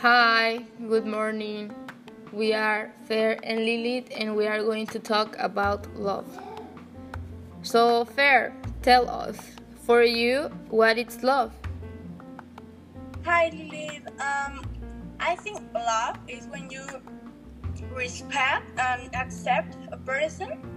Hi, 0.00 0.66
good 0.86 1.06
morning. 1.06 1.72
We 2.30 2.52
are 2.52 2.92
Fair 3.08 3.40
and 3.42 3.60
Lilith, 3.60 4.12
and 4.14 4.36
we 4.36 4.46
are 4.46 4.62
going 4.62 4.86
to 4.88 4.98
talk 4.98 5.34
about 5.38 5.86
love. 5.96 6.28
So, 7.62 8.04
Fair, 8.04 8.54
tell 8.82 9.08
us, 9.08 9.38
for 9.86 10.02
you, 10.02 10.50
what 10.68 10.98
is 10.98 11.22
love? 11.22 11.54
Hi, 13.24 13.48
Lilith. 13.48 14.08
Um, 14.20 14.60
I 15.20 15.36
think 15.36 15.58
love 15.72 16.18
is 16.28 16.44
when 16.48 16.68
you 16.68 16.84
respect 17.94 18.78
and 18.78 19.08
accept 19.14 19.78
a 19.90 19.96
person 19.96 20.69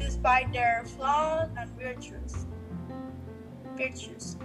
despite 0.00 0.52
their 0.52 0.82
flaws 0.96 1.48
and 1.56 1.70
virtues. 1.78 2.46
Virtues. 3.76 4.36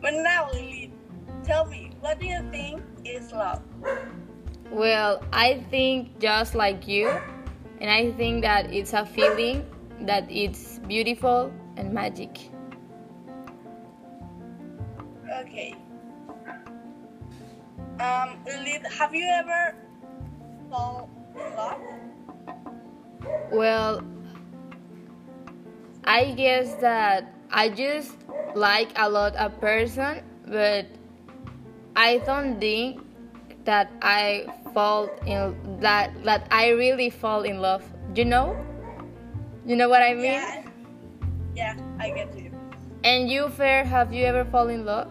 But 0.00 0.14
now, 0.14 0.48
Lily, 0.52 0.92
tell 1.44 1.66
me, 1.66 1.90
what 2.00 2.18
do 2.18 2.26
you 2.26 2.40
think 2.50 2.82
is 3.04 3.32
love? 3.32 3.62
Well, 4.70 5.22
I 5.32 5.64
think 5.70 6.18
just 6.18 6.54
like 6.54 6.86
you, 6.86 7.08
and 7.80 7.90
I 7.90 8.12
think 8.12 8.42
that 8.42 8.72
it's 8.72 8.92
a 8.92 9.04
feeling 9.04 9.66
that 10.02 10.30
it's 10.30 10.78
beautiful 10.86 11.52
and 11.76 11.92
magic. 11.92 12.50
Okay. 15.40 15.74
Um, 18.00 18.38
Lily, 18.46 18.80
have 18.96 19.14
you 19.14 19.26
ever 19.26 19.74
fall? 20.70 21.08
Well, 23.52 24.02
I 26.04 26.32
guess 26.32 26.74
that 26.80 27.32
I 27.50 27.68
just 27.68 28.16
like 28.54 28.92
a 28.96 29.08
lot 29.08 29.34
a 29.36 29.50
person, 29.50 30.22
but 30.46 30.86
I 31.96 32.18
don't 32.18 32.60
think 32.60 33.00
that 33.64 33.90
I 34.02 34.46
fall 34.72 35.10
in 35.26 35.54
that 35.80 36.12
that 36.24 36.46
I 36.50 36.70
really 36.70 37.10
fall 37.10 37.42
in 37.42 37.60
love. 37.60 37.84
You 38.14 38.24
know? 38.24 38.56
You 39.66 39.76
know 39.76 39.88
what 39.88 40.02
I 40.02 40.14
mean? 40.14 40.32
Yeah. 40.32 40.64
Yeah, 41.54 41.74
I 41.98 42.10
get 42.10 42.32
you. 42.38 42.52
And 43.04 43.28
you, 43.30 43.48
Fair, 43.48 43.84
have 43.84 44.12
you 44.12 44.24
ever 44.24 44.44
fall 44.44 44.68
in 44.68 44.84
love? 44.84 45.10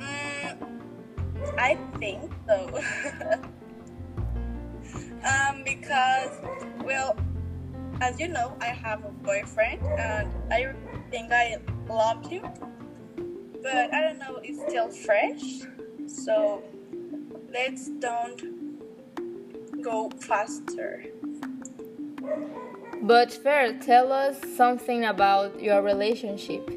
Mm, 0.00 0.58
I 1.58 1.78
think 1.98 2.32
so. 2.46 2.82
um, 5.24 5.62
because, 5.64 6.30
well, 6.82 7.16
as 8.00 8.18
you 8.20 8.28
know, 8.28 8.56
I 8.60 8.66
have 8.66 9.04
a 9.04 9.10
boyfriend 9.10 9.82
and 9.82 10.30
I 10.52 10.74
think 11.10 11.32
I 11.32 11.58
love 11.88 12.26
him. 12.26 12.46
But 13.62 13.94
I 13.94 14.00
don't 14.02 14.18
know, 14.18 14.40
it's 14.42 14.60
still 14.60 14.88
fresh. 14.88 15.62
So 16.06 16.62
let's 17.50 17.88
don't 17.88 19.82
go 19.82 20.10
faster. 20.20 21.04
But 23.02 23.32
Fair, 23.32 23.78
tell 23.78 24.12
us 24.12 24.36
something 24.56 25.04
about 25.04 25.60
your 25.60 25.82
relationship. 25.82 26.68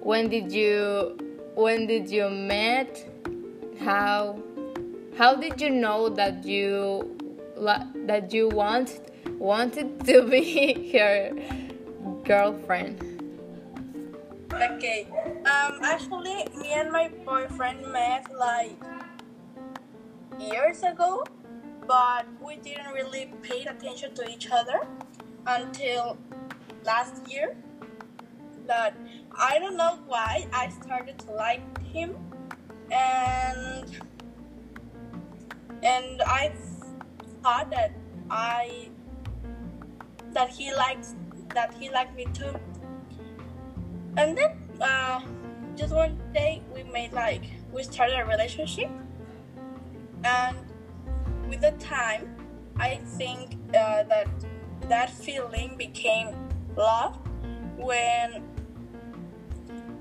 When 0.00 0.28
did 0.28 0.52
you 0.52 1.16
when 1.54 1.86
did 1.86 2.10
you 2.10 2.28
met? 2.28 3.08
How 3.78 4.38
how 5.16 5.36
did 5.36 5.60
you 5.60 5.70
know 5.70 6.08
that 6.08 6.44
you 6.44 7.16
that 7.62 8.32
you 8.32 8.48
want 8.48 9.00
wanted 9.38 10.04
to 10.06 10.22
be 10.28 10.92
her 10.98 11.32
girlfriend? 12.24 12.98
Okay. 14.52 15.06
Um 15.46 15.80
actually 15.82 16.46
me 16.56 16.72
and 16.72 16.92
my 16.92 17.08
boyfriend 17.24 17.86
met 17.92 18.26
like 18.34 18.76
years 20.38 20.82
ago, 20.82 21.24
but 21.86 22.26
we 22.44 22.56
didn't 22.56 22.92
really 22.92 23.32
pay 23.42 23.64
attention 23.64 24.14
to 24.14 24.28
each 24.28 24.50
other 24.50 24.86
until 25.46 26.18
last 26.84 27.26
year. 27.30 27.56
But 28.66 28.94
I 29.38 29.58
don't 29.58 29.76
know 29.76 29.98
why 30.06 30.46
I 30.52 30.68
started 30.68 31.18
to 31.26 31.32
like 31.32 31.62
him 31.82 32.14
and 32.90 33.86
and 35.82 36.22
I 36.22 36.52
thought 37.42 37.70
that 37.70 37.92
I 38.30 38.88
that 40.32 40.48
he 40.48 40.74
likes 40.74 41.14
that 41.54 41.74
he 41.74 41.90
liked 41.90 42.16
me 42.16 42.26
too. 42.32 42.54
And 44.16 44.36
then 44.36 44.56
uh, 44.80 45.20
just 45.76 45.94
one 45.94 46.18
day 46.32 46.62
we 46.74 46.82
made 46.84 47.12
like 47.12 47.44
we 47.72 47.82
started 47.82 48.18
a 48.18 48.24
relationship, 48.24 48.90
and 50.24 50.56
with 51.48 51.60
the 51.60 51.72
time, 51.72 52.34
I 52.78 52.96
think 53.16 53.58
uh, 53.70 54.04
that 54.04 54.28
that 54.88 55.10
feeling 55.10 55.76
became 55.76 56.34
love 56.76 57.18
when 57.76 58.42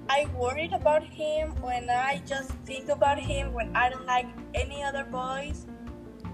I 0.09 0.25
worried 0.35 0.73
about 0.73 1.03
him, 1.03 1.55
when 1.61 1.89
I 1.89 2.21
just 2.25 2.51
think 2.65 2.89
about 2.89 3.17
him, 3.17 3.53
when 3.53 3.73
I 3.75 3.89
don't 3.89 4.05
like 4.05 4.27
any 4.53 4.83
other 4.83 5.05
boys, 5.05 5.65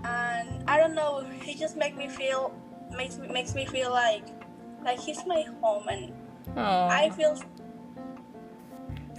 and 0.03 0.56
don't 0.88 0.96
know, 0.96 1.30
he 1.42 1.53
just 1.56 1.75
makes 1.75 1.98
me 1.98 2.08
feel 2.08 2.53
makes 2.96 3.18
me 3.18 3.28
makes 3.28 3.53
me 3.53 3.66
feel 3.66 3.92
like 3.92 4.24
like 4.84 5.00
he's 5.00 5.25
my 5.25 5.44
home, 5.62 5.88
and 5.88 6.14
Aww. 6.56 6.90
I 6.90 7.09
feel 7.09 7.38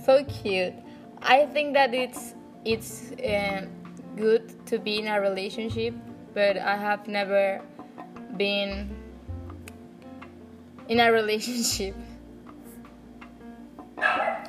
so 0.04 0.24
cute. 0.24 0.74
I 1.20 1.46
think 1.46 1.74
that 1.74 1.94
it's 1.94 2.34
it's 2.64 3.12
um, 3.24 3.68
good 4.16 4.66
to 4.66 4.78
be 4.78 4.98
in 4.98 5.08
a 5.08 5.20
relationship, 5.20 5.94
but 6.34 6.56
I 6.56 6.76
have 6.76 7.06
never 7.06 7.60
been 8.36 8.88
in 10.88 11.00
a 11.00 11.12
relationship. 11.12 11.94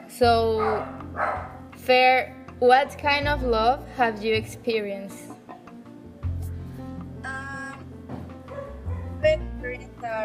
So, 0.08 0.86
Fair, 1.76 2.36
what 2.60 2.98
kind 2.98 3.28
of 3.28 3.44
love 3.44 3.86
have 3.96 4.24
you 4.24 4.36
experienced? 4.36 5.39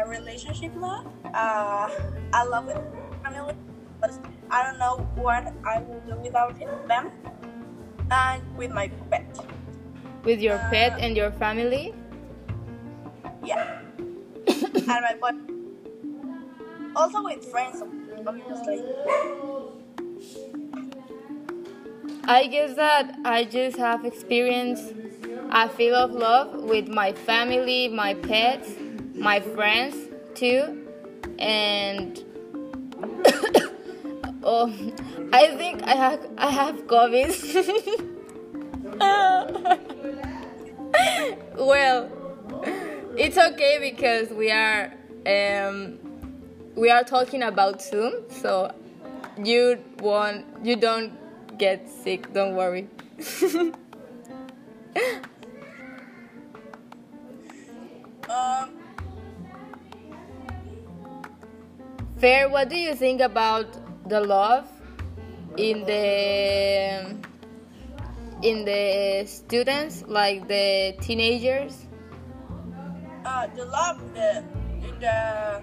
Relationship 0.03 0.71
love. 0.75 1.05
Uh, 1.33 1.89
I 2.33 2.43
love 2.43 2.67
it 2.69 2.77
family, 3.23 3.53
but 4.01 4.11
I 4.51 4.63
don't 4.63 4.79
know 4.79 4.97
what 5.15 5.51
I 5.65 5.79
will 5.81 6.01
do 6.07 6.15
without 6.21 6.57
them. 6.87 7.11
And 8.11 8.41
with 8.57 8.71
my 8.71 8.87
pet, 9.09 9.25
With 10.23 10.39
your 10.41 10.55
Uh, 10.57 10.69
pet 10.69 10.93
and 10.99 11.15
your 11.17 11.31
family? 11.31 11.93
yeah, 13.43 13.79
and 14.49 14.85
my 14.87 15.15
boy. 15.21 15.31
Also 16.95 17.23
with 17.23 17.43
friends, 17.51 17.81
obviously. 18.25 18.83
I 22.27 22.47
guess 22.47 22.75
that 22.75 23.15
I 23.23 23.43
just 23.43 23.77
have 23.77 24.03
experienced 24.05 24.93
a 25.51 25.69
feel 25.69 25.95
of 25.95 26.11
love 26.11 26.63
with 26.63 26.87
my 26.87 27.13
family, 27.13 27.87
my 27.87 28.13
pets, 28.15 28.69
my 29.15 29.39
friends 29.39 29.95
too, 30.35 30.85
and 31.39 32.21
oh, 34.43 34.71
I 35.31 35.55
think 35.55 35.83
I 35.83 35.95
have 35.95 36.27
I 36.37 36.49
have 36.49 36.85
COVID. 36.87 38.11
well, 41.57 42.09
it's 43.17 43.37
okay 43.37 43.77
because 43.79 44.29
we 44.29 44.51
are 44.51 44.93
um, 45.25 45.97
we 46.75 46.89
are 46.89 47.03
talking 47.03 47.43
about 47.43 47.81
Zoom, 47.81 48.13
so 48.29 48.71
you 49.43 49.79
won't 49.99 50.45
you 50.63 50.75
don't 50.75 51.13
get 51.57 51.89
sick. 51.89 52.31
Don't 52.33 52.55
worry. 52.55 52.87
Fair, 62.17 62.49
what 62.49 62.69
do 62.69 62.77
you 62.77 62.95
think 62.95 63.21
about 63.21 63.67
the 64.07 64.21
love 64.21 64.67
in 65.57 65.85
the 65.85 67.15
in 68.41 68.65
the 68.65 69.23
students, 69.25 70.03
like 70.07 70.47
the 70.47 70.95
teenagers? 71.01 71.85
uh, 73.25 73.47
the 73.55 73.65
love 73.65 73.99
the 74.13 74.43
in 74.85 74.99
the 74.99 75.61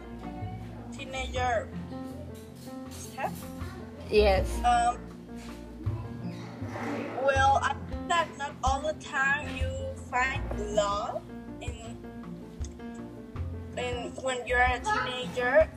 teenager 0.96 1.69
stuff. 2.90 3.32
Yes. 4.10 4.46
Um, 4.58 4.98
well, 7.22 7.60
I 7.62 7.75
think 7.88 8.08
that 8.08 8.28
not 8.37 8.52
all 8.64 8.81
the 8.82 8.94
time 9.05 9.56
you 9.56 9.70
find 10.10 10.43
love 10.75 11.22
in 11.60 11.96
in 13.78 14.12
when 14.20 14.46
you're 14.46 14.60
a 14.60 14.81
teenager, 14.81 15.70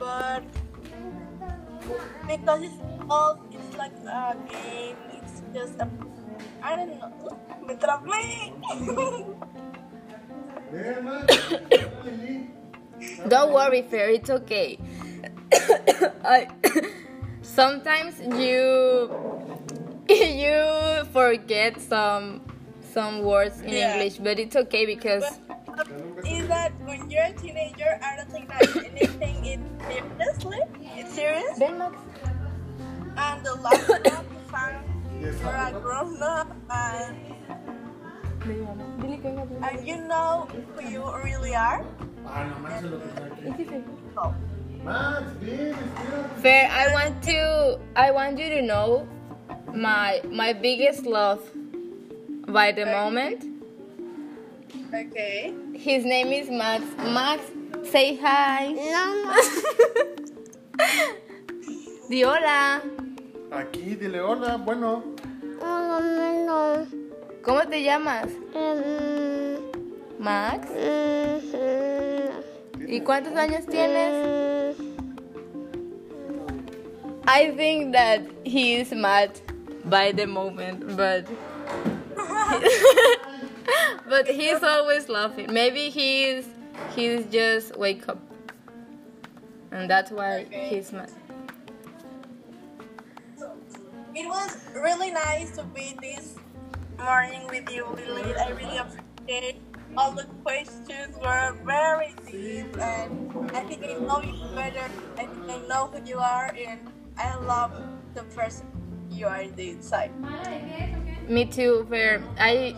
but 0.00 0.42
because 2.26 2.62
it's 2.64 2.80
all 3.10 3.38
it's 3.52 3.76
like 3.76 3.92
a 4.08 4.34
game. 4.48 4.96
It's 5.20 5.42
just 5.52 5.76
a 5.78 5.88
I 6.62 6.76
don't 6.76 6.96
know. 6.98 7.12
Me 7.68 7.74
trabé. 7.82 8.20
Don't 13.28 13.52
worry, 13.52 13.82
Fair. 13.82 14.10
It's 14.10 14.30
okay. 14.30 14.78
I, 16.24 16.48
sometimes 17.42 18.20
you 18.20 19.10
you 20.08 21.04
forget 21.12 21.80
some 21.80 22.42
some 22.92 23.22
words 23.22 23.60
in 23.60 23.70
Yeah. 23.72 23.94
English, 23.94 24.18
but 24.18 24.38
it's 24.38 24.56
okay 24.56 24.86
because 24.86 25.24
But 25.46 25.49
is 26.26 26.48
that 26.48 26.72
when 26.84 27.10
you're 27.10 27.24
a 27.24 27.32
teenager, 27.32 27.98
I 28.02 28.16
don't 28.16 28.30
think 28.30 28.48
that 28.48 28.76
anything 28.76 29.44
is 29.46 29.60
seriously. 30.18 30.58
It's 30.96 31.14
serious. 31.14 31.58
Ven, 31.58 31.80
And 33.16 33.44
the 33.44 33.54
last 33.56 33.88
one 33.88 34.04
you 34.04 34.10
found, 34.50 34.84
you're 35.20 35.30
a 35.30 35.80
grown 35.80 36.22
up 36.22 36.48
and, 36.70 37.16
Dile 38.40 39.16
que 39.16 39.22
venga, 39.22 39.44
dile. 39.46 39.64
and 39.70 39.86
you 39.86 39.96
know 40.08 40.48
who 40.74 40.88
you 40.88 41.04
really 41.24 41.54
are. 41.54 41.84
No, 42.24 42.30
Max 42.62 42.84
es 42.84 42.90
lo 42.90 42.98
que 42.98 43.08
está 43.08 43.24
aquí. 43.26 44.34
Max, 44.84 45.22
ven, 45.40 45.74
espérate. 45.74 46.40
Fair, 46.40 46.68
I 46.70 46.92
want 46.94 47.22
to 47.24 47.78
I 47.96 48.10
want 48.12 48.38
you 48.38 48.48
to 48.48 48.62
know 48.62 49.06
my 49.74 50.22
my 50.30 50.52
biggest 50.54 51.04
love 51.04 51.40
by 52.48 52.72
the 52.72 52.86
moment. 52.86 53.44
Okay. 54.94 55.54
His 55.74 56.04
name 56.04 56.28
is 56.28 56.50
Max. 56.50 56.84
Max, 56.98 57.42
say 57.90 58.16
hi. 58.16 58.74
Di 62.10 62.24
hola. 62.24 62.82
Aquí, 63.50 63.94
dile 63.96 64.20
hola, 64.20 64.56
bueno. 64.56 65.04
¿Cómo 67.42 67.68
te 67.68 67.82
llamas? 67.82 68.28
Max. 70.18 70.68
¿Y 72.86 73.00
cuántos 73.00 73.34
años 73.36 73.66
tienes? 73.66 74.76
I 77.26 77.50
think 77.56 77.92
that 77.92 78.22
he 78.44 78.74
is 78.74 78.92
mad 78.92 79.30
by 79.84 80.10
the 80.12 80.26
moment, 80.26 80.96
but 80.96 81.26
but 84.08 84.26
he's 84.26 84.62
always 84.62 85.08
laughing. 85.08 85.52
Maybe 85.52 85.90
he's 85.90 86.46
he's 86.94 87.24
just 87.26 87.76
wake 87.76 88.08
up, 88.08 88.20
and 89.70 89.88
that's 89.88 90.10
why 90.10 90.46
he's 90.50 90.92
mad. 90.92 91.10
It 94.14 94.26
was 94.26 94.58
really 94.74 95.10
nice 95.12 95.56
to 95.56 95.64
be 95.64 95.96
this 96.00 96.34
morning 96.98 97.46
with 97.48 97.70
you, 97.70 97.86
Lily. 97.86 98.34
I 98.34 98.50
really 98.50 98.78
appreciate 98.78 99.62
all 99.96 100.12
the 100.12 100.24
questions 100.42 101.16
were 101.22 101.56
very 101.64 102.14
deep 102.30 102.76
and 102.78 103.50
I 103.54 103.60
think 103.64 103.84
I 103.84 103.94
know 103.94 104.20
you 104.22 104.34
better. 104.54 104.84
I 105.16 105.26
think 105.26 105.48
I 105.48 105.58
know 105.68 105.86
who 105.88 106.04
you 106.04 106.18
are 106.18 106.54
and 106.56 106.80
I 107.18 107.36
love 107.36 107.72
the 108.14 108.22
person 108.34 108.66
you 109.10 109.26
are 109.26 109.42
inside. 109.42 110.10
Me 111.28 111.44
too, 111.44 111.86
Fair. 111.88 112.22
I 112.38 112.76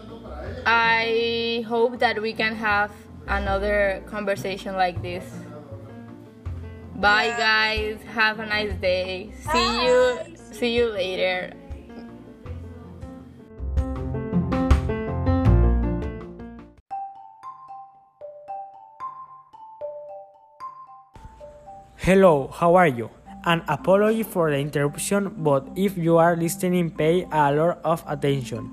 I 0.66 1.64
hope 1.68 1.98
that 1.98 2.20
we 2.20 2.32
can 2.32 2.54
have 2.54 2.90
another 3.26 4.02
conversation 4.06 4.74
like 4.74 5.02
this. 5.02 5.24
Bye 6.96 7.26
Yeah. 7.34 7.38
guys. 7.38 8.02
Have 8.14 8.38
a 8.38 8.46
nice 8.46 8.74
day. 8.80 9.32
See 9.52 9.84
you 9.84 10.18
see 10.52 10.74
you 10.76 10.86
later. 10.88 11.52
Hello, 21.96 22.48
how 22.52 22.74
are 22.74 22.86
you? 22.88 23.10
An 23.44 23.62
apology 23.68 24.22
for 24.22 24.50
the 24.50 24.58
interruption, 24.58 25.34
but 25.42 25.66
if 25.76 25.96
you 25.96 26.16
are 26.18 26.36
listening, 26.36 26.90
pay 26.90 27.26
a 27.30 27.52
lot 27.52 27.78
of 27.84 28.04
attention. 28.06 28.70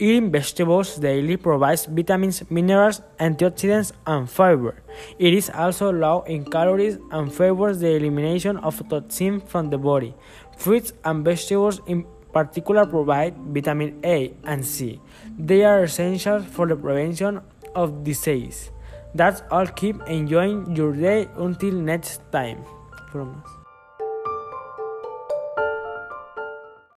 Eating 0.00 0.30
vegetables 0.30 0.94
daily 0.96 1.36
provides 1.36 1.86
vitamins, 1.86 2.48
minerals, 2.50 3.02
antioxidants, 3.18 3.90
and 4.06 4.30
fiber. 4.30 4.80
It 5.18 5.34
is 5.34 5.50
also 5.50 5.90
low 5.90 6.22
in 6.22 6.44
calories 6.44 6.98
and 7.10 7.32
favors 7.32 7.80
the 7.80 7.96
elimination 7.96 8.58
of 8.58 8.80
toxins 8.88 9.42
from 9.46 9.70
the 9.70 9.78
body. 9.78 10.14
Fruits 10.56 10.92
and 11.04 11.24
vegetables 11.24 11.80
in 11.86 12.06
particular 12.32 12.86
provide 12.86 13.34
vitamin 13.38 13.98
A 14.04 14.34
and 14.44 14.64
C. 14.64 15.00
They 15.36 15.64
are 15.64 15.82
essential 15.82 16.42
for 16.42 16.68
the 16.68 16.76
prevention 16.76 17.40
of 17.74 18.04
disease. 18.04 18.70
That's 19.14 19.42
all. 19.50 19.66
Keep 19.66 20.06
enjoying 20.06 20.76
your 20.76 20.92
day 20.92 21.28
until 21.36 21.72
next 21.72 22.20
time. 22.30 22.62
From 23.10 23.42
us. 23.44 23.67